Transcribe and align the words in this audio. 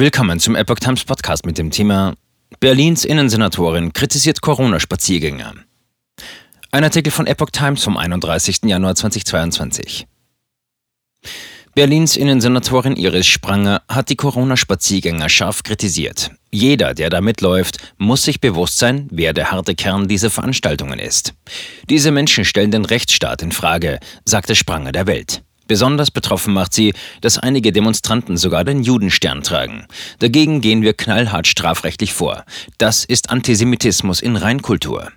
Willkommen 0.00 0.38
zum 0.38 0.54
Epoch 0.54 0.78
Times 0.78 1.04
Podcast 1.04 1.44
mit 1.44 1.58
dem 1.58 1.72
Thema 1.72 2.14
Berlins 2.60 3.04
Innensenatorin 3.04 3.92
kritisiert 3.92 4.40
Corona-Spaziergänger. 4.40 5.54
Ein 6.70 6.84
Artikel 6.84 7.10
von 7.10 7.26
Epoch 7.26 7.50
Times 7.50 7.82
vom 7.82 7.96
31. 7.96 8.60
Januar 8.66 8.94
2022. 8.94 10.06
Berlins 11.74 12.16
Innensenatorin 12.16 12.94
Iris 12.94 13.26
Spranger 13.26 13.82
hat 13.88 14.08
die 14.08 14.14
Corona-Spaziergänger 14.14 15.28
scharf 15.28 15.64
kritisiert. 15.64 16.30
Jeder, 16.52 16.94
der 16.94 17.10
da 17.10 17.20
mitläuft, 17.20 17.78
muss 17.96 18.22
sich 18.22 18.40
bewusst 18.40 18.78
sein, 18.78 19.08
wer 19.10 19.32
der 19.32 19.50
harte 19.50 19.74
Kern 19.74 20.06
dieser 20.06 20.30
Veranstaltungen 20.30 21.00
ist. 21.00 21.34
Diese 21.90 22.12
Menschen 22.12 22.44
stellen 22.44 22.70
den 22.70 22.84
Rechtsstaat 22.84 23.42
in 23.42 23.50
Frage, 23.50 23.98
sagte 24.24 24.54
Spranger 24.54 24.92
der 24.92 25.08
Welt. 25.08 25.42
Besonders 25.68 26.10
betroffen 26.10 26.54
macht 26.54 26.72
sie, 26.72 26.94
dass 27.20 27.38
einige 27.38 27.70
Demonstranten 27.70 28.36
sogar 28.36 28.64
den 28.64 28.82
Judenstern 28.82 29.42
tragen. 29.42 29.86
Dagegen 30.18 30.60
gehen 30.60 30.82
wir 30.82 30.94
knallhart 30.94 31.46
strafrechtlich 31.46 32.12
vor. 32.12 32.44
Das 32.78 33.04
ist 33.04 33.30
Antisemitismus 33.30 34.20
in 34.20 34.34
Reinkultur. 34.34 35.12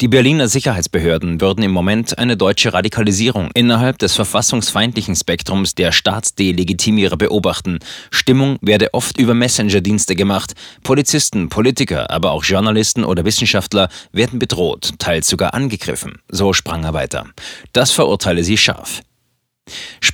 Die 0.00 0.08
Berliner 0.08 0.48
Sicherheitsbehörden 0.48 1.40
würden 1.40 1.62
im 1.62 1.70
Moment 1.70 2.18
eine 2.18 2.36
deutsche 2.36 2.72
Radikalisierung 2.72 3.50
innerhalb 3.54 3.98
des 3.98 4.16
verfassungsfeindlichen 4.16 5.14
Spektrums 5.14 5.76
der 5.76 5.92
Staatsdelegitimierer 5.92 7.16
beobachten. 7.16 7.78
Stimmung 8.10 8.58
werde 8.60 8.92
oft 8.92 9.18
über 9.18 9.34
Messenger-Dienste 9.34 10.16
gemacht. 10.16 10.54
Polizisten, 10.82 11.48
Politiker, 11.48 12.10
aber 12.10 12.32
auch 12.32 12.42
Journalisten 12.42 13.04
oder 13.04 13.24
Wissenschaftler 13.24 13.88
werden 14.10 14.40
bedroht, 14.40 14.94
teils 14.98 15.28
sogar 15.28 15.54
angegriffen. 15.54 16.18
So 16.28 16.52
sprang 16.52 16.82
er 16.82 16.92
weiter. 16.92 17.26
Das 17.72 17.92
verurteile 17.92 18.42
sie 18.42 18.58
scharf. 18.58 19.00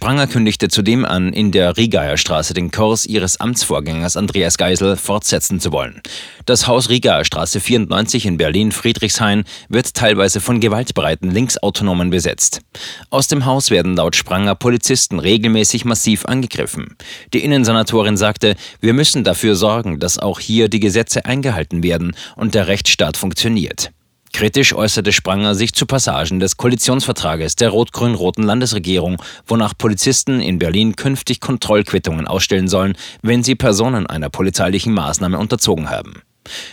Spranger 0.01 0.29
kündigte 0.29 0.69
zudem 0.69 1.05
an, 1.05 1.33
in 1.33 1.51
der 1.51 1.77
Riegaer 1.77 2.17
Straße 2.17 2.55
den 2.55 2.71
Kurs 2.71 3.05
ihres 3.05 3.39
Amtsvorgängers 3.39 4.17
Andreas 4.17 4.57
Geisel 4.57 4.97
fortsetzen 4.97 5.61
zu 5.61 5.73
wollen. 5.73 6.01
Das 6.47 6.67
Haus 6.67 6.89
Riegaer 6.89 7.25
Straße 7.25 7.61
94 7.61 8.25
in 8.25 8.37
Berlin-Friedrichshain 8.37 9.45
wird 9.69 9.93
teilweise 9.95 10.41
von 10.41 10.61
gewaltbereiten 10.61 11.31
Linksautonomen 11.31 12.09
besetzt. 12.09 12.63
Aus 13.11 13.29
dem 13.29 13.45
Haus 13.45 13.71
werden 13.71 13.95
laut 13.95 14.17
Spranger 14.17 14.55
Polizisten 14.55 15.19
regelmäßig 15.19 15.85
massiv 15.85 16.25
angegriffen. 16.25 16.97
Die 17.35 17.45
Innensenatorin 17.45 18.17
sagte, 18.17 18.55
wir 18.81 18.95
müssen 18.95 19.23
dafür 19.23 19.55
sorgen, 19.55 19.99
dass 19.99 20.19
auch 20.19 20.41
hier 20.41 20.69
die 20.69 20.81
Gesetze 20.81 21.25
eingehalten 21.25 21.83
werden 21.83 22.17
und 22.37 22.55
der 22.55 22.69
Rechtsstaat 22.69 23.17
funktioniert. 23.17 23.91
Kritisch 24.33 24.75
äußerte 24.75 25.13
Spranger 25.13 25.55
sich 25.55 25.73
zu 25.73 25.87
Passagen 25.87 26.41
des 26.41 26.57
Koalitionsvertrages 26.57 27.57
der 27.57 27.71
rot-grün-roten 27.71 28.43
Landesregierung, 28.43 29.21
wonach 29.47 29.77
Polizisten 29.77 30.41
in 30.41 30.59
Berlin 30.59 30.97
künftig 30.97 31.41
Kontrollquittungen 31.41 32.27
ausstellen 32.27 32.69
sollen, 32.69 32.97
wenn 33.23 33.43
sie 33.43 33.55
Personen 33.55 34.07
einer 34.07 34.31
polizeilichen 34.31 34.95
Maßnahme 34.95 35.39
unterzogen 35.39 35.91
haben. 35.91 36.23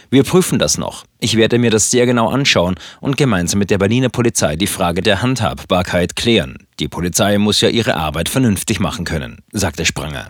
Wir 0.10 0.24
prüfen 0.24 0.60
das 0.60 0.78
noch. 0.78 1.04
Ich 1.20 1.36
werde 1.36 1.60
mir 1.60 1.72
das 1.72 1.92
sehr 1.92 2.06
genau 2.06 2.30
anschauen 2.30 2.76
und 3.02 3.18
gemeinsam 3.18 3.60
mit 3.60 3.70
der 3.70 3.78
Berliner 3.78 4.10
Polizei 4.10 4.56
die 4.56 4.68
Frage 4.68 5.02
der 5.02 5.22
Handhabbarkeit 5.22 6.16
klären. 6.16 6.68
Die 6.80 6.88
Polizei 6.88 7.38
muss 7.38 7.62
ja 7.62 7.70
ihre 7.70 7.96
Arbeit 7.96 8.30
vernünftig 8.30 8.80
machen 8.80 9.06
können, 9.06 9.40
sagte 9.52 9.86
Spranger. 9.86 10.30